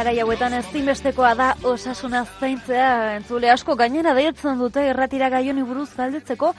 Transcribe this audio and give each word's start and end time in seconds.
Garai 0.00 0.16
hauetan 0.22 0.54
ezinbestekoa 0.56 1.34
da 1.36 1.46
osasuna 1.68 2.22
zaintzea 2.24 3.18
entzule 3.18 3.50
asko 3.52 3.74
gainera 3.76 4.14
deitzen 4.16 4.56
dute 4.56 4.80
erratira 4.88 5.26
gaioni 5.28 5.60
buruz 5.60 5.90
galdetzeko 5.92 6.54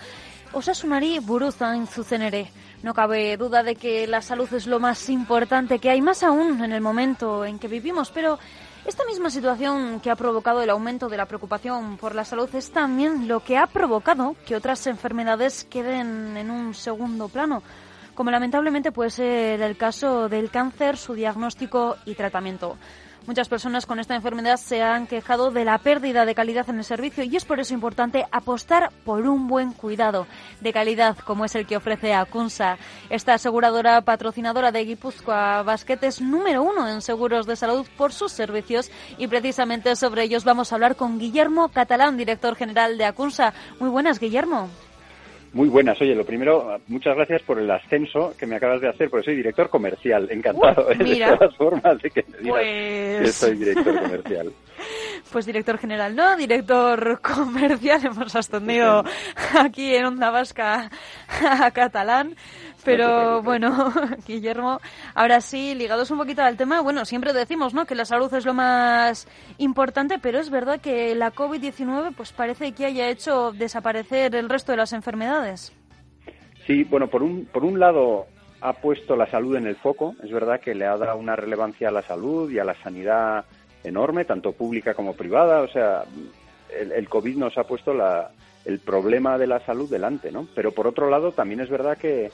osasunari 0.59 1.16
buruz 1.26 1.55
hain 1.66 1.88
zuzen 1.88 2.22
ere. 2.27 2.44
No 2.84 2.94
cabe 2.94 3.38
duda 3.38 3.64
de 3.64 3.73
que 3.73 4.05
la 4.05 4.22
salud 4.22 4.54
es 4.54 4.67
lo 4.67 4.80
más 4.80 5.09
importante 5.09 5.80
que 5.80 5.90
hay, 5.90 6.04
más 6.04 6.22
aún 6.22 6.64
en 6.64 6.72
el 6.72 6.81
momento 6.81 7.44
en 7.44 7.58
que 7.58 7.67
vivimos, 7.67 8.12
pero 8.12 8.38
esta 8.86 9.05
misma 9.05 9.31
situación 9.31 10.02
que 10.02 10.12
ha 10.12 10.16
provocado 10.16 10.62
el 10.62 10.70
aumento 10.70 11.09
de 11.09 11.17
la 11.17 11.26
preocupación 11.26 11.98
por 11.98 12.14
la 12.14 12.26
salud 12.26 12.53
es 12.53 12.70
también 12.70 13.28
lo 13.28 13.39
que 13.39 13.58
ha 13.58 13.66
provocado 13.66 14.36
que 14.45 14.55
otras 14.55 14.86
enfermedades 14.86 15.64
queden 15.64 16.38
en 16.38 16.52
un 16.52 16.76
segundo 16.76 17.28
plano 17.28 17.64
como 18.14 18.30
lamentablemente 18.30 18.92
puede 18.92 19.09
ser 19.09 19.62
el 19.62 19.78
caso 19.78 20.30
del 20.30 20.52
cáncer, 20.52 20.98
su 20.98 21.14
diagnóstico 21.14 21.98
y 22.05 22.14
tratamiento. 22.14 22.78
Muchas 23.27 23.49
personas 23.49 23.85
con 23.85 23.99
esta 23.99 24.16
enfermedad 24.16 24.57
se 24.57 24.81
han 24.81 25.05
quejado 25.05 25.52
de 25.52 25.64
la 25.64 25.77
pérdida 25.77 26.25
de 26.25 26.33
calidad 26.33 26.67
en 26.72 26.80
el 26.80 26.83
servicio 26.83 27.23
y 27.23 27.36
es 27.36 27.45
por 27.45 27.59
eso 27.59 27.75
importante 27.75 28.25
apostar 28.31 28.91
por 29.05 29.27
un 29.27 29.47
buen 29.47 29.73
cuidado 29.73 30.25
de 30.59 30.73
calidad 30.73 31.16
como 31.19 31.45
es 31.45 31.53
el 31.53 31.67
que 31.67 31.77
ofrece 31.77 32.16
Acunsa. 32.16 32.77
Esta 33.11 33.36
aseguradora 33.36 34.02
patrocinadora 34.02 34.72
de 34.72 34.86
Guipúzcoa 34.86 35.61
Basket 35.61 35.99
es 36.02 36.19
número 36.19 36.64
uno 36.64 36.89
en 36.89 37.03
seguros 37.03 37.45
de 37.45 37.55
salud 37.55 37.86
por 37.95 38.11
sus 38.11 38.31
servicios 38.31 38.89
y 39.19 39.27
precisamente 39.27 39.95
sobre 39.95 40.23
ellos 40.23 40.44
vamos 40.44 40.72
a 40.72 40.75
hablar 40.75 40.95
con 40.95 41.19
Guillermo 41.19 41.69
Catalán, 41.69 42.17
director 42.17 42.55
general 42.55 42.97
de 42.97 43.05
Acunsa. 43.05 43.53
Muy 43.80 43.89
buenas, 43.89 44.19
Guillermo. 44.19 44.67
Muy 45.53 45.67
buenas. 45.67 45.99
Oye, 46.02 46.16
lo 46.16 46.25
primero, 46.25 46.80
muchas 46.88 47.16
gracias 47.16 47.41
por 47.41 47.59
el 47.59 47.69
ascenso 47.69 48.33
que 48.39 48.47
me 48.47 48.55
acabas 48.55 48.80
de 48.80 48.88
hacer, 48.88 49.09
porque 49.09 49.25
soy 49.25 49.35
director 49.35 49.69
comercial. 49.69 50.30
Encantado 50.31 50.89
¿eh? 50.91 50.95
de 50.95 51.35
todas 51.38 51.55
formas 51.58 52.02
de 52.02 52.09
que 52.09 52.23
me 52.30 52.38
digas 52.38 52.61
que 52.61 53.17
pues 53.21 53.35
soy 53.35 53.55
director 53.58 54.02
comercial. 54.02 54.52
Pues 55.31 55.45
director 55.45 55.77
general, 55.77 56.16
no, 56.16 56.35
director 56.35 57.21
comercial. 57.21 58.02
Hemos 58.05 58.35
ascendido 58.35 59.03
aquí 59.58 59.95
en 59.95 60.05
Onda 60.05 60.30
Vasca 60.30 60.89
a 61.39 61.71
catalán. 61.71 62.36
Pero 62.83 63.41
bueno, 63.41 63.91
Guillermo, 64.27 64.79
ahora 65.13 65.41
sí, 65.41 65.75
ligados 65.75 66.11
un 66.11 66.17
poquito 66.17 66.41
al 66.41 66.57
tema, 66.57 66.81
bueno, 66.81 67.05
siempre 67.05 67.33
decimos, 67.33 67.73
¿no? 67.73 67.85
Que 67.85 67.95
la 67.95 68.05
salud 68.05 68.33
es 68.33 68.45
lo 68.45 68.53
más 68.53 69.27
importante, 69.57 70.17
pero 70.19 70.39
es 70.39 70.49
verdad 70.49 70.81
que 70.81 71.13
la 71.15 71.33
COVID-19 71.33 72.13
pues 72.15 72.31
parece 72.31 72.71
que 72.73 72.85
haya 72.85 73.09
hecho 73.09 73.52
desaparecer 73.52 74.35
el 74.35 74.49
resto 74.49 74.71
de 74.71 74.77
las 74.77 74.93
enfermedades. 74.93 75.73
Sí, 76.65 76.83
bueno, 76.83 77.07
por 77.07 77.23
un, 77.23 77.45
por 77.45 77.63
un 77.63 77.79
lado 77.79 78.27
ha 78.61 78.73
puesto 78.73 79.15
la 79.15 79.27
salud 79.27 79.55
en 79.55 79.67
el 79.67 79.75
foco, 79.75 80.15
es 80.23 80.31
verdad 80.31 80.59
que 80.59 80.75
le 80.75 80.85
ha 80.85 80.97
dado 80.97 81.17
una 81.17 81.35
relevancia 81.35 81.89
a 81.89 81.91
la 81.91 82.03
salud 82.03 82.49
y 82.52 82.59
a 82.59 82.63
la 82.63 82.75
sanidad 82.75 83.45
enorme, 83.83 84.25
tanto 84.25 84.52
pública 84.52 84.93
como 84.93 85.13
privada, 85.13 85.61
o 85.61 85.67
sea, 85.67 86.03
el, 86.79 86.91
el 86.91 87.09
COVID 87.09 87.35
nos 87.37 87.57
ha 87.57 87.63
puesto 87.63 87.93
la, 87.93 88.29
el 88.65 88.79
problema 88.79 89.37
de 89.37 89.47
la 89.47 89.59
salud 89.65 89.89
delante, 89.89 90.31
¿no? 90.31 90.47
Pero 90.53 90.71
por 90.71 90.87
otro 90.87 91.09
lado 91.09 91.31
también 91.31 91.61
es 91.61 91.70
verdad 91.70 91.97
que 91.97 92.31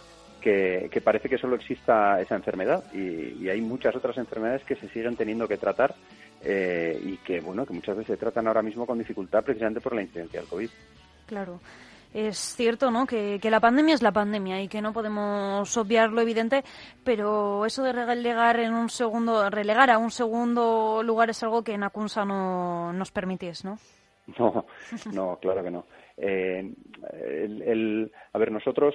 que, 0.89 1.01
parece 1.01 1.29
que 1.29 1.37
solo 1.37 1.55
exista 1.55 2.21
esa 2.21 2.35
enfermedad 2.35 2.83
y, 2.93 3.49
hay 3.49 3.61
muchas 3.61 3.95
otras 3.95 4.17
enfermedades 4.17 4.63
que 4.63 4.75
se 4.75 4.89
siguen 4.89 5.15
teniendo 5.15 5.47
que 5.47 5.57
tratar 5.57 5.95
eh, 6.43 6.99
y 7.03 7.17
que, 7.17 7.39
bueno, 7.39 7.65
que 7.65 7.73
muchas 7.73 7.97
veces 7.97 8.13
se 8.13 8.17
tratan 8.17 8.47
ahora 8.47 8.61
mismo 8.61 8.85
con 8.85 8.97
dificultad 8.97 9.43
precisamente 9.43 9.81
por 9.81 9.95
la 9.95 10.01
incidencia 10.01 10.39
del 10.39 10.49
COVID. 10.49 10.69
Claro. 11.25 11.59
Es 12.13 12.37
cierto, 12.37 12.89
¿no? 12.89 13.05
Que, 13.05 13.39
la 13.43 13.59
pandemia 13.59 13.93
es 13.93 14.01
la 14.01 14.11
pandemia 14.11 14.61
y 14.61 14.67
que 14.67 14.81
no 14.81 14.93
podemos 14.93 15.75
obviar 15.77 16.11
lo 16.11 16.21
evidente, 16.21 16.63
pero 17.03 17.65
eso 17.65 17.83
de 17.83 17.91
relegar 17.91 18.59
en 18.59 18.73
un 18.73 18.89
segundo, 18.89 19.49
relegar 19.49 19.89
a 19.89 19.97
un 19.97 20.11
segundo 20.11 21.03
lugar 21.03 21.29
es 21.29 21.43
algo 21.43 21.63
que 21.63 21.73
en 21.73 21.83
Acunsa 21.83 22.23
no 22.25 22.93
nos 22.93 23.11
permitís, 23.11 23.65
¿no? 23.65 23.77
No, 24.37 24.65
no, 25.13 25.37
claro 25.41 25.63
que 25.63 25.71
no. 25.71 25.85
Eh, 26.17 26.73
el, 27.13 28.11
a 28.33 28.37
ver, 28.37 28.51
nosotros 28.51 28.93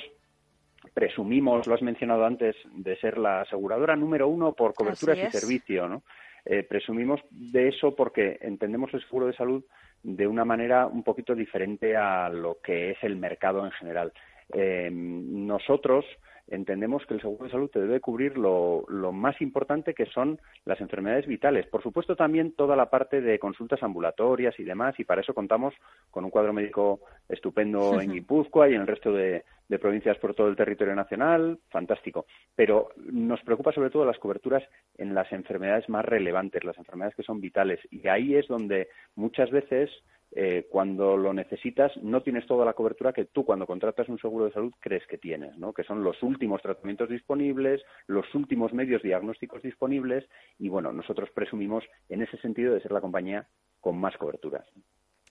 presumimos, 0.94 1.66
lo 1.66 1.74
has 1.74 1.82
mencionado 1.82 2.24
antes, 2.24 2.56
de 2.72 2.96
ser 2.96 3.18
la 3.18 3.42
aseguradora 3.42 3.96
número 3.96 4.28
uno 4.28 4.52
por 4.52 4.74
coberturas 4.74 5.18
y 5.18 5.30
servicio, 5.30 5.88
¿no? 5.88 6.02
Eh, 6.44 6.64
presumimos 6.68 7.20
de 7.30 7.68
eso 7.68 7.94
porque 7.94 8.38
entendemos 8.40 8.92
el 8.94 9.02
seguro 9.02 9.26
de 9.26 9.34
salud 9.34 9.64
de 10.02 10.26
una 10.26 10.44
manera 10.44 10.86
un 10.86 11.04
poquito 11.04 11.34
diferente 11.34 11.96
a 11.96 12.28
lo 12.28 12.58
que 12.60 12.90
es 12.90 12.98
el 13.02 13.16
mercado 13.16 13.64
en 13.64 13.70
general. 13.72 14.12
Eh, 14.52 14.90
nosotros 14.92 16.04
entendemos 16.48 17.04
que 17.06 17.14
el 17.14 17.20
seguro 17.20 17.44
de 17.44 17.50
salud 17.50 17.70
te 17.70 17.80
debe 17.80 18.00
cubrir 18.00 18.36
lo, 18.36 18.84
más 19.12 19.40
importante 19.40 19.94
que 19.94 20.06
son 20.06 20.40
las 20.64 20.80
enfermedades 20.80 21.26
vitales. 21.26 21.66
Por 21.66 21.82
supuesto, 21.82 22.16
también 22.16 22.52
toda 22.52 22.76
la 22.76 22.90
parte 22.90 23.20
de 23.20 23.38
consultas 23.38 23.82
ambulatorias 23.82 24.58
y 24.58 24.64
demás, 24.64 24.98
y 24.98 25.04
para 25.04 25.20
eso 25.20 25.34
contamos 25.34 25.74
con 26.10 26.24
un 26.24 26.30
cuadro 26.30 26.52
médico 26.52 27.00
estupendo 27.28 28.00
en 28.00 28.12
Guipúzcoa 28.12 28.68
y 28.68 28.74
en 28.74 28.82
el 28.82 28.86
resto 28.86 29.12
de, 29.12 29.44
provincias 29.80 30.18
por 30.18 30.34
todo 30.34 30.48
el 30.48 30.56
territorio 30.56 30.94
nacional, 30.94 31.58
fantástico. 31.70 32.26
Pero 32.54 32.90
nos 32.96 33.40
preocupa 33.40 33.72
sobre 33.72 33.88
todo 33.88 34.04
las 34.04 34.18
coberturas 34.18 34.62
en 34.98 35.14
las 35.14 35.32
enfermedades 35.32 35.88
más 35.88 36.04
relevantes, 36.04 36.62
las 36.62 36.76
enfermedades 36.76 37.16
que 37.16 37.22
son 37.22 37.40
vitales, 37.40 37.80
y 37.90 38.06
ahí 38.08 38.36
es 38.36 38.46
donde 38.48 38.88
muchas 39.14 39.50
veces 39.50 39.90
eh, 40.34 40.66
cuando 40.70 41.16
lo 41.16 41.34
necesitas 41.34 41.92
no 41.98 42.22
tienes 42.22 42.46
toda 42.46 42.64
la 42.64 42.72
cobertura 42.72 43.12
que 43.12 43.26
tú 43.26 43.44
cuando 43.44 43.66
contratas 43.66 44.08
un 44.08 44.18
seguro 44.18 44.46
de 44.46 44.52
salud 44.52 44.72
crees 44.80 45.06
que 45.06 45.18
tienes, 45.18 45.58
¿no? 45.58 45.74
que 45.74 45.84
son 45.84 46.02
los 46.02 46.22
últimos 46.22 46.62
tratamientos 46.62 47.10
disponibles, 47.10 47.82
los 48.06 48.24
últimos 48.34 48.72
medios 48.72 49.02
diagnósticos 49.02 49.62
disponibles 49.62 50.24
y 50.58 50.70
bueno, 50.70 50.90
nosotros 50.90 51.28
presumimos 51.34 51.84
en 52.08 52.22
ese 52.22 52.38
sentido 52.38 52.72
de 52.72 52.80
ser 52.80 52.92
la 52.92 53.02
compañía 53.02 53.46
con 53.80 53.98
más 53.98 54.16
coberturas. 54.16 54.66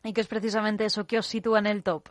¿Y 0.04 0.14
qué 0.14 0.22
es 0.22 0.28
precisamente 0.28 0.86
eso 0.86 1.08
que 1.08 1.18
os 1.18 1.26
sitúa 1.26 1.58
en 1.60 1.66
el 1.66 1.82
top? 1.82 2.04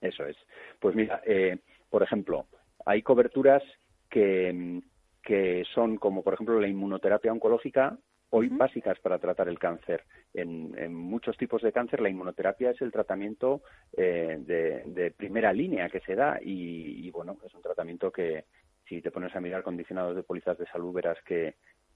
Eso 0.00 0.24
es. 0.26 0.36
Pues 0.80 0.96
mira, 0.96 1.22
eh, 1.24 1.58
por 1.88 2.02
ejemplo, 2.02 2.46
hay 2.84 3.02
coberturas 3.02 3.62
que, 4.10 4.82
que 5.22 5.64
son 5.74 5.96
como 5.96 6.24
por 6.24 6.34
ejemplo 6.34 6.58
la 6.60 6.68
inmunoterapia 6.68 7.32
oncológica 7.32 7.96
hoy 8.30 8.48
básicas 8.48 8.98
para 9.00 9.18
tratar 9.18 9.48
el 9.48 9.58
cáncer. 9.58 10.04
En, 10.34 10.94
muchos 10.94 11.36
tipos 11.36 11.62
de 11.62 11.72
cáncer 11.72 12.00
la 12.00 12.08
inmunoterapia 12.08 12.70
es 12.70 12.80
el 12.82 12.92
tratamiento 12.92 13.62
eh, 13.96 14.38
de, 14.40 15.10
primera 15.12 15.52
línea 15.52 15.88
que 15.88 16.00
se 16.00 16.14
da 16.14 16.38
y, 16.42 17.10
bueno, 17.10 17.36
es 17.44 17.54
un 17.54 17.62
tratamiento 17.62 18.10
que 18.10 18.44
si 18.88 19.00
te 19.00 19.10
pones 19.10 19.34
a 19.34 19.40
mirar 19.40 19.62
condicionados 19.62 20.16
de 20.16 20.22
pólizas 20.22 20.58
de 20.58 20.66
salud 20.66 20.92
verás 20.92 21.18
que, 21.24 21.54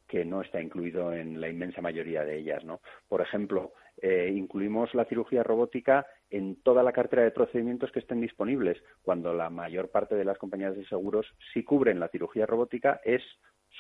que 0.09 0.25
no 0.25 0.43
está 0.43 0.61
incluido 0.61 1.13
en 1.13 1.41
la 1.41 1.49
inmensa 1.49 1.81
mayoría 1.81 2.25
de 2.25 2.39
ellas, 2.39 2.65
¿no? 2.65 2.81
Por 3.09 3.21
ejemplo, 3.21 3.73
eh, 4.03 4.33
incluimos 4.35 4.93
la 4.95 5.05
cirugía 5.05 5.43
robótica 5.43 6.07
en 6.31 6.57
toda 6.63 6.83
la 6.83 6.93
cartera 6.93 7.23
de 7.23 7.31
procedimientos 7.31 7.93
que 7.93 8.01
estén 8.01 8.21
disponibles, 8.21 8.83
cuando 9.03 9.35
la 9.35 9.51
mayor 9.51 9.91
parte 9.91 10.15
de 10.15 10.25
las 10.25 10.39
compañías 10.39 10.75
de 10.75 10.87
seguros 10.87 11.27
sí 11.53 11.63
cubren 11.63 12.01
la 12.01 12.09
cirugía 12.09 12.47
robótica 12.47 13.01
es 13.05 13.23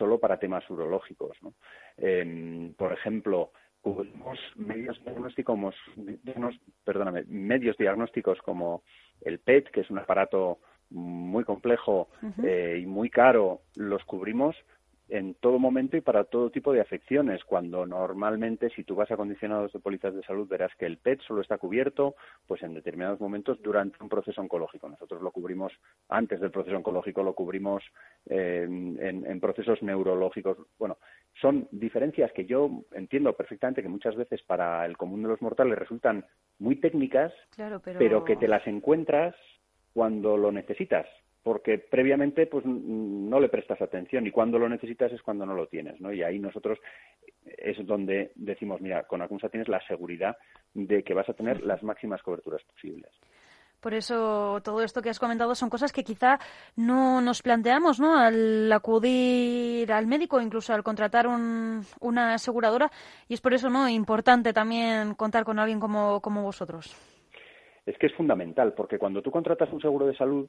solo 0.01 0.19
para 0.19 0.39
temas 0.39 0.69
urológicos. 0.71 1.37
¿no? 1.43 1.53
Em, 1.99 2.73
por 2.73 2.91
ejemplo, 2.91 3.53
cubrimos 3.83 4.39
medios 4.57 4.99
diagnósticos, 5.05 5.59
perdóname, 6.83 7.25
medios 7.29 7.77
diagnósticos 7.77 8.39
como 8.41 8.83
el 9.21 9.41
PET, 9.41 9.71
que 9.71 9.83
es 9.83 9.91
un 9.91 9.99
aparato 9.99 10.59
muy 10.89 11.45
complejo 11.45 12.09
eh, 12.43 12.81
y 12.83 12.87
muy 12.87 13.11
caro, 13.11 13.61
los 13.77 14.03
cubrimos 14.05 14.57
en 15.11 15.35
todo 15.35 15.59
momento 15.59 15.97
y 15.97 16.01
para 16.01 16.25
todo 16.25 16.51
tipo 16.51 16.73
de 16.73 16.81
afecciones, 16.81 17.45
cuando 17.45 17.85
normalmente 17.85 18.71
si 18.71 18.85
tú 18.85 18.95
vas 18.95 19.11
a 19.11 19.17
condicionados 19.17 19.73
de 19.73 19.81
pólizas 19.81 20.15
de 20.15 20.23
salud 20.23 20.49
verás 20.49 20.73
que 20.79 20.87
el 20.87 20.99
PET 20.99 21.21
solo 21.23 21.43
está 21.43 21.59
cubierto 21.59 22.15
pues 22.47 22.63
en 22.63 22.75
determinados 22.75 23.21
momentos 23.21 23.61
durante 23.61 24.03
un 24.03 24.09
proceso 24.09 24.41
oncológico. 24.41 24.89
Nosotros 24.89 25.21
lo 25.21 25.33
cubrimos 25.33 25.73
antes 26.09 26.41
del 26.41 26.51
proceso 26.51 26.77
oncológico, 26.77 27.23
lo 27.23 27.35
cubrimos 27.35 27.83
en, 28.27 28.99
en, 29.01 29.41
procesos 29.41 29.83
neurológicos. 29.83 30.59
Bueno, 30.79 30.99
son 31.41 31.67
diferencias 31.73 32.33
que 32.33 32.47
yo 32.47 32.71
entiendo 32.93 33.33
perfectamente 33.33 33.83
que 33.83 33.89
muchas 33.89 34.15
veces 34.15 34.43
para 34.43 34.87
el 34.87 34.97
común 34.97 35.23
de 35.23 35.29
los 35.29 35.43
mortales 35.43 35.79
resultan 35.79 36.25
muy 36.59 36.77
técnicas, 36.77 37.33
pero... 37.57 38.25
que 38.25 38.37
te 38.37 38.49
las 38.49 38.67
encuentras 38.67 39.35
cuando 39.93 40.37
lo 40.37 40.53
necesitas 40.53 41.07
porque 41.43 41.79
previamente 41.79 42.47
pues 42.47 42.65
no 42.67 43.41
le 43.41 43.49
prestas 43.49 43.81
atención 43.81 44.27
y 44.27 44.31
cuando 44.31 44.59
lo 44.59 44.69
necesitas 44.69 45.13
es 45.13 45.23
cuando 45.23 45.47
no 45.47 45.55
lo 45.55 45.67
tienes, 45.67 46.01
¿no? 46.01 46.13
Y 46.13 46.23
ahí 46.23 46.39
nosotros 46.39 46.79
es 47.45 47.85
donde 47.87 48.33
decimos, 48.35 48.81
mira, 48.81 49.05
con 49.05 49.23
Acunsa 49.23 49.49
tienes 49.49 49.69
la 49.69 49.81
seguridad 49.87 50.37
de 50.75 51.03
que 51.03 51.15
vas 51.15 51.29
a 51.29 51.35
tener 51.35 51.63
las 51.63 51.83
máximas 51.83 52.23
coberturas 52.23 52.63
posibles. 52.65 53.11
Por 53.81 53.95
eso 53.95 54.61
todo 54.63 54.83
esto 54.83 55.01
que 55.01 55.09
has 55.09 55.19
comentado 55.19 55.55
son 55.55 55.71
cosas 55.71 55.91
que 55.91 56.05
quizá 56.05 56.39
no 56.77 57.23
nos 57.23 57.41
planteamos, 57.41 57.99
¿no? 57.99 58.19
Al 58.19 58.71
acudir 58.71 59.91
al 59.91 60.07
médico, 60.07 60.39
incluso 60.39 60.75
al 60.75 60.83
contratar 60.83 61.27
una 61.27 62.35
aseguradora, 62.35 62.91
y 63.27 63.33
es 63.33 63.41
por 63.41 63.55
eso, 63.55 63.71
¿no? 63.71 63.89
Importante 63.89 64.53
también 64.53 65.15
contar 65.15 65.45
con 65.45 65.59
alguien 65.59 65.81
como, 65.81 66.21
como 66.21 66.43
vosotros. 66.43 66.95
Es 67.87 67.97
que 67.97 68.09
es 68.09 68.15
fundamental, 68.15 68.75
porque 68.75 68.99
cuando 68.99 69.23
tú 69.23 69.31
contratas 69.31 69.73
un 69.73 69.81
seguro 69.81 70.07
de 70.07 70.15
salud, 70.15 70.47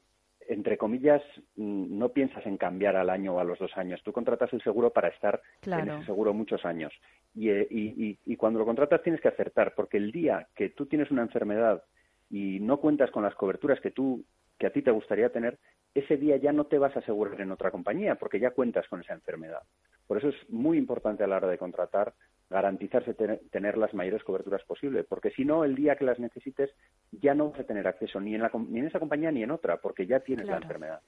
entre 0.48 0.78
comillas, 0.78 1.22
mm, 1.56 1.98
no 1.98 2.10
piensas 2.10 2.44
en 2.46 2.56
cambiar 2.56 2.96
al 2.96 3.10
año 3.10 3.34
o 3.34 3.38
a 3.38 3.44
los 3.44 3.58
dos 3.58 3.76
años. 3.76 4.02
Tú 4.02 4.12
contratas 4.12 4.52
el 4.52 4.62
seguro 4.62 4.90
para 4.90 5.08
estar 5.08 5.40
en 5.62 5.88
ese 5.88 6.04
seguro 6.04 6.34
muchos 6.34 6.64
años. 6.64 6.92
Eh, 7.38 7.66
y, 7.70 8.18
y, 8.24 8.36
cuando 8.36 8.58
lo 8.58 8.66
contratas 8.66 9.02
tienes 9.02 9.20
que 9.20 9.28
acertar, 9.28 9.74
porque 9.74 9.96
el 9.96 10.12
día 10.12 10.48
que 10.54 10.70
tú 10.70 10.86
tienes 10.86 11.10
una 11.10 11.22
enfermedad 11.22 11.82
y 12.30 12.60
no 12.60 12.78
cuentas 12.78 13.10
con 13.10 13.22
las 13.22 13.34
coberturas 13.34 13.80
que 13.80 13.90
tú 13.90 14.24
que 14.58 14.66
a 14.66 14.72
ti 14.72 14.82
te 14.82 14.90
gustaría 14.90 15.32
tener, 15.32 15.58
ese 15.94 16.16
día 16.16 16.36
ya 16.36 16.52
no 16.52 16.66
te 16.66 16.78
vas 16.78 16.94
a 16.94 17.00
asegurar 17.00 17.40
en 17.40 17.50
otra 17.50 17.70
compañía 17.70 18.14
porque 18.14 18.38
ya 18.38 18.52
cuentas 18.52 18.86
con 18.88 19.00
esa 19.00 19.12
enfermedad. 19.12 19.62
Por 20.06 20.18
eso 20.18 20.28
es 20.28 20.50
muy 20.50 20.78
importante 20.78 21.24
a 21.24 21.26
la 21.26 21.36
hora 21.36 21.48
de 21.48 21.58
contratar 21.58 22.14
garantizarse 22.52 23.14
tener 23.14 23.76
las 23.76 23.92
mayores 23.94 24.22
coberturas 24.22 24.62
posibles, 24.64 25.04
porque 25.08 25.30
si 25.32 25.44
no, 25.44 25.64
el 25.64 25.74
día 25.74 25.96
que 25.96 26.04
las 26.04 26.20
necesites 26.20 26.70
ya 27.10 27.34
no 27.34 27.50
vas 27.50 27.60
a 27.60 27.64
tener 27.64 27.88
acceso 27.88 28.20
ni 28.20 28.34
en, 28.34 28.42
la, 28.42 28.50
ni 28.68 28.78
en 28.78 28.86
esa 28.86 29.00
compañía 29.00 29.32
ni 29.32 29.42
en 29.42 29.50
otra, 29.50 29.78
porque 29.78 30.06
ya 30.06 30.20
tienes 30.20 30.46
la 30.46 30.58
enfermedad. 30.58 31.00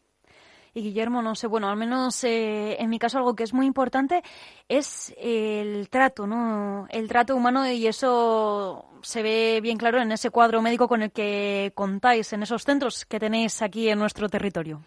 Y 0.76 0.82
Guillermo, 0.82 1.22
no 1.22 1.36
sé, 1.36 1.46
bueno, 1.46 1.68
al 1.68 1.76
menos 1.76 2.24
eh, 2.24 2.76
en 2.80 2.90
mi 2.90 2.98
caso 2.98 3.18
algo 3.18 3.36
que 3.36 3.44
es 3.44 3.54
muy 3.54 3.64
importante 3.64 4.22
es 4.68 5.14
el 5.16 5.88
trato, 5.88 6.26
¿no? 6.26 6.88
El 6.90 7.06
trato 7.06 7.36
humano 7.36 7.70
y 7.70 7.86
eso 7.86 8.84
se 9.02 9.22
ve 9.22 9.60
bien 9.62 9.78
claro 9.78 10.02
en 10.02 10.10
ese 10.10 10.30
cuadro 10.30 10.60
médico 10.62 10.88
con 10.88 11.02
el 11.02 11.12
que 11.12 11.70
contáis, 11.76 12.32
en 12.32 12.42
esos 12.42 12.64
centros 12.64 13.04
que 13.06 13.20
tenéis 13.20 13.62
aquí 13.62 13.88
en 13.88 14.00
nuestro 14.00 14.28
territorio. 14.28 14.80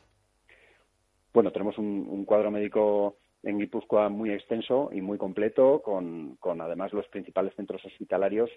Bueno, 1.33 1.51
tenemos 1.51 1.77
un, 1.77 2.25
cuadro 2.25 2.51
médico 2.51 3.19
en 3.47 3.59
Guipúzcoa 3.59 4.09
muy 4.09 4.31
extenso 4.31 4.89
y 4.91 5.01
muy 5.01 5.17
completo, 5.17 5.81
con, 5.81 6.35
con 6.37 6.61
además 6.61 6.93
los 6.93 7.07
principales 7.07 7.55
centros 7.55 7.83
hospitalarios, 7.85 8.49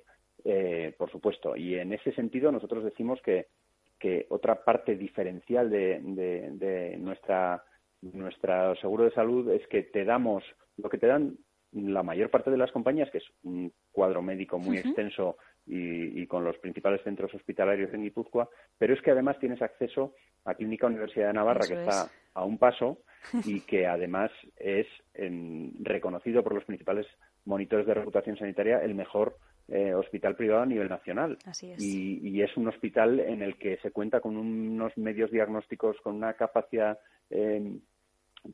eh, 0.45 0.95
por 0.99 1.11
supuesto. 1.11 1.57
Y 1.57 1.77
en 1.77 1.93
ese 1.93 2.13
sentido 2.13 2.51
nosotros 2.51 2.85
decimos 2.85 3.21
que 3.23 3.47
que 4.01 4.27
otra 4.31 4.65
parte 4.65 4.97
diferencial 4.97 5.71
de, 5.71 6.01
de, 6.03 6.97
nuestra 6.99 7.63
nuestro 8.01 8.75
seguro 8.77 9.05
de 9.05 9.13
salud 9.13 9.51
es 9.51 9.65
que 9.69 9.83
te 9.83 10.07
damos 10.07 10.43
lo 10.79 10.89
que 10.89 10.97
te 10.97 11.07
dan 11.07 11.37
la 11.73 12.03
mayor 12.03 12.31
parte 12.31 12.51
de 12.51 12.57
las 12.57 12.73
compañías, 12.73 13.11
que 13.11 13.19
es 13.19 13.25
un 13.45 13.71
cuadro 13.93 14.23
médico 14.23 14.59
muy 14.59 14.79
extenso 14.79 15.37
y, 15.73 16.27
con 16.27 16.45
los 16.45 16.59
principales 16.59 17.01
centros 17.05 17.33
hospitalarios 17.33 17.93
en 17.95 18.03
Guipúzcoa, 18.03 18.49
pero 18.77 18.93
es 18.93 19.01
que 19.03 19.13
además 19.13 19.39
tienes 19.39 19.63
acceso 19.63 20.15
a 20.45 20.55
Clínica 20.55 20.89
Universidad 20.89 21.29
de 21.29 21.35
Navarra, 21.35 21.67
que 21.67 21.75
está 21.75 22.11
a 22.35 22.45
un 22.45 22.59
paso 22.59 22.99
y 23.45 23.61
que 23.61 23.87
además 23.87 24.31
es 24.57 24.87
reconocido 25.81 26.43
por 26.43 26.55
los 26.55 26.65
principales 26.65 27.07
monitores 27.45 27.87
de 27.87 27.95
reputación 27.95 28.37
sanitaria 28.37 28.83
el 28.83 28.95
mejor 28.95 29.37
eh, 29.69 29.95
hospital 29.95 30.35
privado 30.35 30.63
a 30.63 30.67
nivel 30.67 30.89
nacional. 30.89 31.39
Y, 31.79 32.43
es 32.43 32.57
un 32.57 32.67
hospital 32.67 33.21
en 33.21 33.43
el 33.43 33.57
que 33.57 33.77
se 33.79 33.93
cuenta 33.93 34.21
con 34.21 34.37
unos 34.37 34.97
medios 34.97 35.31
diagnósticos, 35.31 35.97
con 36.03 36.17
una 36.17 36.35
capacidad 36.35 36.99
eh, 37.29 37.79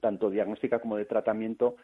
tanto 0.00 0.28
diagnóstica 0.28 0.80
como 0.80 0.96
de 0.96 1.06
tratamiento 1.06 1.76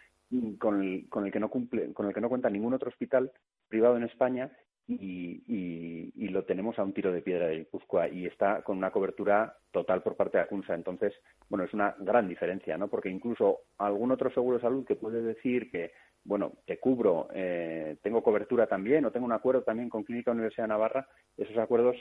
con 0.58 0.82
el, 0.82 1.08
con 1.08 1.24
el 1.24 1.32
que 1.32 1.40
no 1.40 1.48
cumple, 1.48 1.92
con 1.92 2.06
el 2.06 2.14
que 2.14 2.20
no 2.20 2.28
cuenta 2.28 2.50
ningún 2.50 2.74
otro 2.74 2.88
hospital 2.88 3.30
privado 3.68 3.96
en 3.96 4.04
España 4.04 4.50
y, 4.88 6.28
lo 6.28 6.44
tenemos 6.44 6.78
a 6.78 6.82
un 6.82 6.94
tiro 6.94 7.12
de 7.12 7.20
piedra 7.20 7.46
de 7.46 7.58
Guipúzcoa 7.58 8.08
y 8.08 8.24
está 8.24 8.62
con 8.62 8.78
una 8.78 8.90
cobertura 8.90 9.54
total 9.70 10.02
por 10.02 10.16
parte 10.16 10.38
de 10.38 10.44
Acunsa. 10.44 10.74
Entonces, 10.74 11.12
bueno, 11.50 11.64
es 11.64 11.74
una 11.74 11.94
gran 11.98 12.26
diferencia, 12.26 12.78
¿no? 12.78 12.88
Porque 12.88 13.10
incluso 13.10 13.60
algún 13.76 14.12
otro 14.12 14.30
seguro 14.32 14.56
de 14.56 14.62
salud 14.62 14.86
que 14.86 14.96
puede 14.96 15.20
decir 15.20 15.70
que 15.70 15.92
bueno, 16.24 16.52
te 16.66 16.78
cubro, 16.78 17.28
eh, 17.34 17.96
tengo 18.02 18.22
cobertura 18.22 18.66
también 18.66 19.04
o 19.04 19.10
tengo 19.10 19.26
un 19.26 19.32
acuerdo 19.32 19.62
también 19.62 19.88
con 19.88 20.04
Clínica 20.04 20.30
Universidad 20.30 20.64
de 20.64 20.68
Navarra, 20.68 21.08
esos 21.36 21.56
acuerdos 21.58 21.96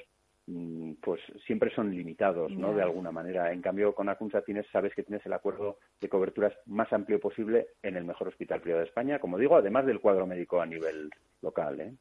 mm, 0.45 0.94
pues 1.01 1.19
siempre 1.48 1.74
son 1.74 1.89
limitados, 1.92 2.51
¿no? 2.51 2.74
De 2.74 2.83
alguna 2.83 3.12
manera. 3.12 3.51
En 3.51 3.62
cambio, 3.62 3.95
con 3.95 4.10
Acunsa 4.10 4.44
tienes, 4.44 4.68
sabes 4.72 4.94
que 4.94 5.04
tienes 5.04 5.25
el 5.25 5.33
acuerdo 5.33 5.80
de 6.00 6.10
coberturas 6.10 6.54
más 6.68 6.92
amplio 6.94 7.19
posible 7.19 7.68
en 7.81 7.95
el 7.95 8.06
mejor 8.06 8.28
hospital 8.28 8.62
privado 8.62 8.83
de 8.83 8.89
España, 8.89 9.19
como 9.19 9.38
digo, 9.38 9.56
además 9.56 9.86
del 9.86 10.00
cuadro 10.00 10.28
médico 10.28 10.62
a 10.62 10.66
nivel 10.66 11.10
local, 11.42 11.81
¿eh? 11.81 11.94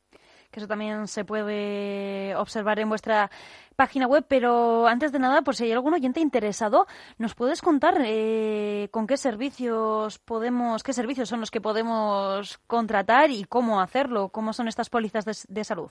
Que 0.50 0.60
eso 0.60 0.68
también 0.68 1.06
se 1.06 1.24
puede 1.24 2.34
observar 2.36 2.78
en 2.78 2.88
vuestra 2.88 3.30
página 3.76 4.06
web. 4.06 4.24
Pero 4.28 4.86
antes 4.86 5.12
de 5.12 5.18
nada, 5.18 5.42
por 5.42 5.54
si 5.54 5.64
hay 5.64 5.72
algún 5.72 5.94
oyente 5.94 6.20
interesado, 6.20 6.86
¿nos 7.18 7.34
puedes 7.34 7.62
contar 7.62 7.94
eh, 8.04 8.88
con 8.90 9.06
qué 9.06 9.16
servicios 9.16 10.18
podemos, 10.18 10.82
qué 10.82 10.92
servicios 10.92 11.28
son 11.28 11.40
los 11.40 11.50
que 11.50 11.60
podemos 11.60 12.58
contratar 12.66 13.30
y 13.30 13.44
cómo 13.44 13.80
hacerlo? 13.80 14.28
¿Cómo 14.28 14.52
son 14.52 14.68
estas 14.68 14.90
pólizas 14.90 15.24
de, 15.24 15.64
salud? 15.64 15.90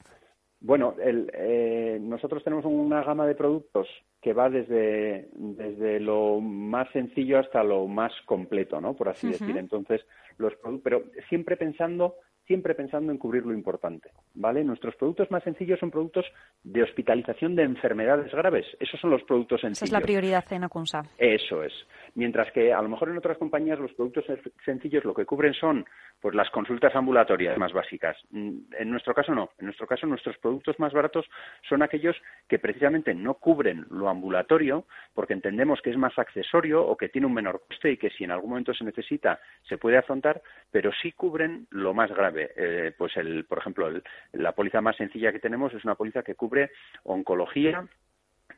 Bueno, 0.61 0.93
eh, 0.99 1.97
nosotros 2.01 2.43
tenemos 2.43 2.65
una 2.65 3.01
gama 3.01 3.25
de 3.25 3.35
productos 3.35 3.87
que 4.21 4.33
va 4.33 4.49
desde, 4.49 5.29
desde 5.33 6.01
lo 6.01 6.41
más 6.41 6.91
sencillo 6.91 7.39
hasta 7.39 7.63
lo 7.63 7.87
más 7.87 8.11
completo, 8.25 8.81
¿no? 8.81 8.93
Por 8.93 9.07
así 9.07 9.29
decir. 9.29 9.55
Entonces, 9.55 10.01
los 10.37 10.53
pero 10.83 11.03
siempre 11.29 11.55
pensando 11.55 12.15
siempre 12.49 12.73
pensando 12.73 13.11
en 13.11 13.19
cubrir 13.19 13.45
lo 13.45 13.53
importante, 13.53 14.09
¿vale? 14.33 14.63
Nuestros 14.63 14.95
productos 14.95 15.29
más 15.29 15.43
sencillos 15.43 15.79
son 15.79 15.91
productos 15.91 16.25
de 16.63 16.81
hospitalización 16.81 17.55
de 17.55 17.61
enfermedades 17.61 18.31
graves. 18.31 18.65
Esos 18.79 18.99
son 18.99 19.11
los 19.11 19.21
productos 19.21 19.61
sencillos. 19.61 19.83
Esa 19.83 19.85
es 19.85 19.91
la 19.91 20.01
prioridad 20.01 20.43
en 20.51 20.63
Acunsa. 20.63 21.03
Eso 21.19 21.63
es. 21.63 21.71
Mientras 22.15 22.51
que 22.51 22.73
a 22.73 22.81
lo 22.81 22.89
mejor 22.89 23.09
en 23.09 23.19
otras 23.19 23.37
compañías 23.37 23.77
los 23.77 23.93
productos 23.93 24.25
sencillos 24.65 25.05
lo 25.05 25.13
que 25.13 25.27
cubren 25.27 25.53
son 25.53 25.85
pues 26.21 26.35
las 26.35 26.49
consultas 26.49 26.95
ambulatorias 26.95 27.57
más 27.57 27.73
básicas. 27.73 28.17
Mm, 28.31 28.73
en 28.77 28.91
nuestro 28.91 29.13
caso 29.13 29.33
no. 29.33 29.49
En 29.59 29.65
nuestro 29.65 29.87
caso 29.87 30.07
nuestros 30.07 30.37
productos 30.37 30.79
más 30.79 30.93
baratos 30.93 31.29
son 31.67 31.81
aquellos 31.81 32.15
que 32.47 32.59
precisamente 32.59 33.13
no 33.13 33.35
cubren 33.35 33.85
lo 33.89 34.09
ambulatorio 34.09 34.85
porque 35.13 35.33
entendemos 35.33 35.81
que 35.81 35.91
es 35.91 35.97
más 35.97 36.17
accesorio 36.17 36.85
o 36.85 36.97
que 36.97 37.09
tiene 37.09 37.27
un 37.27 37.33
menor 37.33 37.63
coste 37.67 37.91
y 37.91 37.97
que 37.97 38.09
si 38.09 38.23
en 38.23 38.31
algún 38.31 38.49
momento 38.51 38.73
se 38.73 38.83
necesita 38.83 39.39
se 39.67 39.77
puede 39.77 39.97
afrontar, 39.97 40.41
pero 40.71 40.91
sí 41.01 41.11
cubren 41.11 41.67
lo 41.71 41.93
más 41.93 42.11
grave 42.11 42.51
eh, 42.55 42.93
pues 42.97 43.15
el, 43.17 43.45
por 43.45 43.59
ejemplo, 43.59 43.89
la 44.33 44.51
póliza 44.53 44.81
más 44.81 44.95
sencilla 44.95 45.31
que 45.31 45.39
tenemos 45.39 45.73
es 45.73 45.83
una 45.83 45.95
póliza 45.95 46.23
que 46.23 46.35
cubre 46.35 46.71
oncología, 47.03 47.85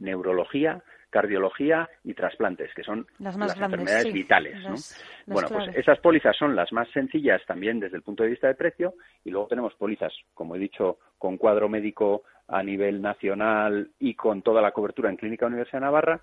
neurología, 0.02 0.84
cardiología 1.10 1.90
y 2.04 2.14
trasplantes, 2.14 2.74
que 2.74 2.84
son 2.84 3.06
las, 3.20 3.36
enfermedades 3.36 4.12
vitales. 4.12 4.58
bueno, 5.28 5.50
pues 5.50 5.76
esas 5.76 6.00
pólizas 6.00 6.36
son 6.38 6.56
las 6.56 6.72
más 6.72 6.90
sencillas 6.90 7.42
también 7.46 7.80
desde 7.80 7.98
el 7.98 8.04
punto 8.04 8.24
de 8.24 8.30
vista 8.30 8.48
de 8.48 8.56
precio 8.56 8.96
y 9.24 9.30
luego 9.30 9.48
tenemos 9.48 9.76
pólizas, 9.76 10.14
como 10.34 10.56
he 10.56 10.60
dicho, 10.60 10.98
con 11.18 11.38
cuadro 11.38 11.70
médico 11.70 12.24
a 12.48 12.64
nivel 12.64 13.02
nacional 13.02 13.92
y 14.00 14.16
con 14.16 14.42
toda 14.42 14.62
la 14.62 14.72
cobertura 14.72 15.10
en 15.10 15.18
Clínica 15.18 15.46
Universidad 15.46 15.80
de 15.80 15.86
Navarra 15.86 16.22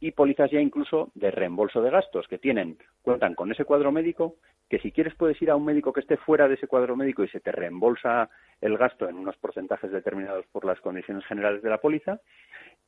y 0.00 0.10
pólizas 0.10 0.50
ya 0.50 0.60
incluso 0.60 1.12
de 1.14 1.30
reembolso 1.30 1.80
de 1.80 1.90
gastos 1.90 2.26
que 2.26 2.38
tienen, 2.38 2.76
cuentan 3.02 3.34
con 3.34 3.52
ese 3.52 3.64
cuadro 3.64 3.92
médico, 3.92 4.34
que 4.68 4.80
si 4.80 4.90
quieres 4.90 5.14
puedes 5.14 5.40
ir 5.40 5.50
a 5.50 5.54
un 5.54 5.64
médico 5.64 5.92
que 5.92 6.00
esté 6.00 6.16
fuera 6.16 6.48
de 6.48 6.54
ese 6.54 6.66
cuadro 6.66 6.96
médico 6.96 7.22
y 7.22 7.28
se 7.28 7.40
te 7.40 7.52
reembolsa 7.52 8.28
el 8.60 8.76
gasto 8.78 9.08
en 9.08 9.16
unos 9.16 9.36
porcentajes 9.36 9.92
determinados 9.92 10.44
por 10.46 10.64
las 10.64 10.80
condiciones 10.80 11.24
generales 11.26 11.62
de 11.62 11.70
la 11.70 11.78
póliza 11.78 12.20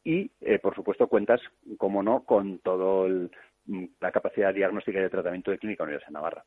y, 0.04 0.30
eh, 0.40 0.58
por 0.58 0.74
supuesto, 0.74 1.06
cuentas, 1.06 1.40
como 1.78 2.02
no, 2.02 2.24
con 2.24 2.58
toda 2.58 3.08
la 4.00 4.12
capacidad 4.12 4.52
diagnóstica 4.52 4.98
y 4.98 5.02
de 5.02 5.10
tratamiento 5.10 5.50
de 5.50 5.58
Clínica 5.58 5.84
Universidad 5.84 6.08
de 6.08 6.14
Navarra. 6.14 6.44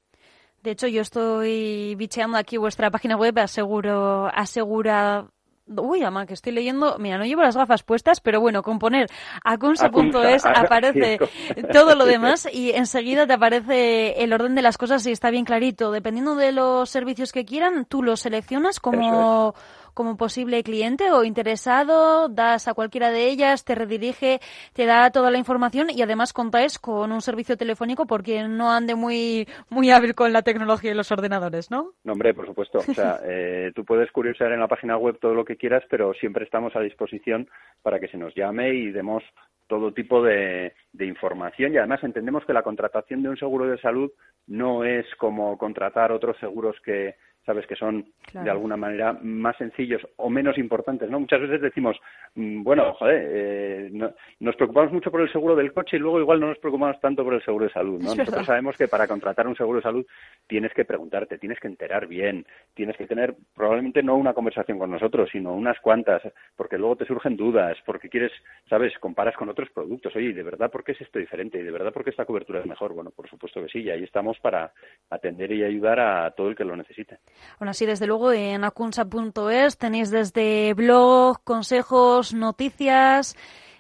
De 0.63 0.71
hecho, 0.71 0.87
yo 0.87 1.01
estoy 1.01 1.95
bicheando 1.95 2.37
aquí 2.37 2.57
vuestra 2.57 2.91
página 2.91 3.15
web, 3.15 3.37
aseguro, 3.39 4.27
asegura 4.27 5.27
Uy, 5.67 6.01
ama, 6.03 6.25
que 6.25 6.33
estoy 6.33 6.53
leyendo. 6.53 6.97
Mira, 6.97 7.17
no 7.17 7.25
llevo 7.25 7.41
las 7.41 7.57
gafas 7.57 7.83
puestas, 7.83 8.21
pero 8.21 8.39
bueno, 8.39 8.63
con 8.63 8.79
poner 8.79 9.07
acunsa.es 9.43 10.45
aparece 10.45 11.19
todo 11.73 11.95
lo 11.95 12.05
demás 12.05 12.47
y 12.53 12.71
enseguida 12.71 13.27
te 13.27 13.33
aparece 13.33 14.23
el 14.23 14.31
orden 14.31 14.55
de 14.55 14.61
las 14.61 14.77
cosas 14.77 15.05
y 15.05 15.11
está 15.11 15.29
bien 15.29 15.43
clarito. 15.43 15.91
Dependiendo 15.91 16.35
de 16.35 16.53
los 16.53 16.89
servicios 16.89 17.33
que 17.33 17.43
quieran, 17.43 17.85
tú 17.85 18.01
los 18.01 18.21
seleccionas 18.21 18.79
como 18.79 19.55
como 19.97 20.15
posible 20.15 20.61
cliente 20.61 21.09
o 21.09 21.23
interesado, 21.23 22.29
das 22.29 22.67
a 22.67 22.75
cualquiera 22.75 23.09
de 23.09 23.27
ellas, 23.31 23.65
te 23.65 23.73
redirige, 23.73 24.39
te 24.73 24.85
da 24.85 25.09
toda 25.09 25.31
la 25.31 25.39
información 25.39 25.87
y 25.89 26.03
además 26.03 26.33
contáis 26.33 26.77
con 26.77 27.11
un 27.11 27.21
servicio 27.21 27.57
telefónico 27.57 28.05
porque 28.05 28.47
no 28.47 28.71
ande 28.71 28.93
muy, 28.93 29.47
muy 29.71 29.89
hábil 29.89 30.13
con 30.13 30.31
la 30.33 30.43
tecnología 30.43 30.91
y 30.91 30.93
los 30.93 31.11
ordenadores, 31.11 31.71
¿no? 31.71 31.93
No, 32.03 32.13
hombre, 32.13 32.35
por 32.35 32.45
supuesto. 32.45 32.77
O 32.77 32.93
sea, 32.93 33.17
eh, 33.25 33.71
tú 33.73 33.83
puedes 33.85 34.11
curiosear 34.11 34.51
en 34.51 34.59
la 34.59 34.67
página 34.67 34.97
web 34.97 35.17
todo 35.19 35.33
lo 35.33 35.43
que 35.43 35.57
quieras, 35.57 35.83
pero 35.89 36.13
siempre 36.13 36.45
estamos 36.45 36.75
a 36.75 36.81
disposición 36.81 37.49
para 37.81 37.99
que 37.99 38.07
se 38.07 38.17
nos 38.17 38.35
llame 38.35 38.75
y 38.75 38.91
demos 38.91 39.23
todo 39.65 39.93
tipo 39.93 40.21
de, 40.21 40.73
de, 40.93 41.05
información 41.07 41.73
y 41.73 41.77
además 41.77 42.03
entendemos 42.03 42.45
que 42.45 42.53
la 42.53 42.61
contratación 42.61 43.23
de 43.23 43.29
un 43.29 43.37
seguro 43.37 43.65
de 43.65 43.79
salud 43.79 44.11
no 44.45 44.85
es 44.85 45.05
como 45.15 45.57
contratar 45.57 46.11
otros 46.11 46.37
seguros 46.37 46.77
que 46.85 47.15
sabes 47.47 47.65
que 47.65 47.77
son 47.77 48.05
de 48.33 48.49
alguna 48.49 48.75
manera 48.75 49.17
más 49.23 49.55
sencillos 49.55 50.05
o 50.17 50.29
menos 50.29 50.57
importantes, 50.57 51.09
¿no? 51.09 51.17
Muchas 51.17 51.39
veces 51.39 51.61
decimos, 51.61 51.95
mm, 52.35 52.61
bueno, 52.61 52.93
joder, 52.95 53.25
eh, 53.25 54.11
nos 54.41 54.55
preocupamos 54.57 54.91
mucho 54.91 55.09
por 55.09 55.21
el 55.21 55.31
seguro 55.31 55.55
del 55.55 55.71
coche 55.71 55.95
y 55.95 55.99
luego 55.99 56.19
igual 56.19 56.41
no 56.41 56.47
nos 56.47 56.57
preocupamos 56.57 56.99
tanto 56.99 57.23
por 57.23 57.35
el 57.35 57.43
seguro 57.43 57.63
de 57.63 57.71
salud, 57.71 58.01
¿no? 58.01 58.13
Nosotros 58.13 58.45
sabemos 58.45 58.75
que 58.75 58.89
para 58.89 59.07
contratar 59.07 59.47
un 59.47 59.55
seguro 59.55 59.77
de 59.77 59.83
salud 59.83 60.05
tienes 60.45 60.73
que 60.73 60.83
preguntarte, 60.83 61.37
tienes 61.37 61.57
que 61.61 61.67
enterar 61.67 62.05
bien, 62.05 62.45
tienes 62.73 62.97
que 62.97 63.07
tener 63.07 63.33
probablemente 63.55 64.03
no 64.03 64.17
una 64.17 64.33
conversación 64.33 64.77
con 64.77 64.91
nosotros, 64.91 65.29
sino 65.31 65.53
unas 65.53 65.79
cuantas, 65.79 66.21
porque 66.57 66.77
luego 66.77 66.97
te 66.97 67.05
surgen 67.05 67.37
dudas, 67.37 67.77
porque 67.85 68.09
quieres, 68.09 68.33
sabes, 68.69 68.91
comparas 68.99 69.37
con 69.37 69.47
otros 69.47 69.69
productos, 69.69 70.13
oye, 70.17 70.33
¿de 70.33 70.43
verdad 70.43 70.69
por 70.69 70.83
qué 70.83 70.91
es 70.91 70.99
esto 70.99 71.17
diferente? 71.17 71.57
¿Y 71.57 71.63
de 71.63 71.71
verdad 71.71 71.93
por 71.93 72.03
qué 72.03 72.09
esta 72.09 72.25
cobertura 72.25 72.59
es 72.59 72.65
mejor? 72.65 72.93
Bueno, 72.93 73.11
por 73.11 73.29
supuesto 73.29 73.61
que 73.61 73.69
sí, 73.69 73.83
y 73.83 73.89
ahí 73.89 74.03
estamos 74.03 74.37
para 74.39 74.73
atender 75.09 75.53
y 75.53 75.63
ayudar 75.63 76.01
a 76.01 76.31
todo 76.31 76.49
el 76.49 76.55
que 76.57 76.65
lo 76.65 76.75
necesite. 76.75 77.19
Bueno, 77.59 77.71
así 77.71 77.85
desde 77.85 78.07
luego 78.07 78.31
en 78.31 78.63
acunsa.es 78.63 79.77
tenéis 79.77 80.11
desde 80.11 80.73
blog, 80.73 81.41
consejos, 81.43 82.33
noticias, 82.33 83.35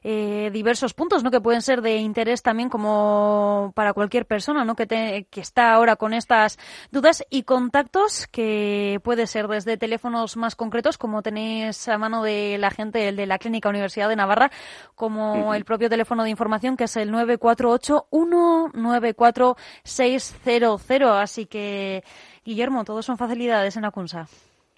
eh, 0.09 0.51
diversos 0.53 0.93
puntos, 0.93 1.21
¿no? 1.21 1.31
Que 1.31 1.41
pueden 1.41 1.61
ser 1.61 1.81
de 1.81 1.97
interés 1.97 2.41
también 2.41 2.69
como 2.69 3.73
para 3.75 3.91
cualquier 3.91 4.25
persona, 4.25 4.63
¿no? 4.63 4.73
Que, 4.73 4.87
que 5.29 5.41
está 5.41 5.73
ahora 5.73 5.97
con 5.97 6.13
estas 6.13 6.57
dudas 6.93 7.25
y 7.29 7.43
contactos 7.43 8.25
que 8.27 9.01
puede 9.03 9.27
ser 9.27 9.49
desde 9.49 9.75
teléfonos 9.75 10.37
más 10.37 10.55
concretos, 10.55 10.97
como 10.97 11.21
tenéis 11.21 11.89
a 11.89 11.97
mano 11.97 12.23
de 12.23 12.57
la 12.57 12.71
gente, 12.71 13.09
el 13.09 13.17
de 13.17 13.25
la 13.25 13.37
Clínica 13.37 13.67
Universidad 13.67 14.07
de 14.07 14.15
Navarra, 14.15 14.49
como 14.95 15.53
el 15.53 15.65
propio 15.65 15.89
teléfono 15.89 16.23
de 16.23 16.29
información 16.29 16.77
que 16.77 16.85
es 16.85 16.95
el 16.95 17.11
948 17.11 18.07
194 18.09 19.57
600. 19.83 20.91
Así 21.19 21.47
que 21.47 22.05
Guillermo, 22.45 22.85
todos 22.85 23.05
son 23.05 23.17
facilidades 23.17 23.75
en 23.75 23.83
Acunsa. 23.83 24.27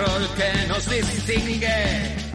Roll 0.00 0.28
que 0.36 0.68
nos 0.68 0.88
distingue 0.88 2.29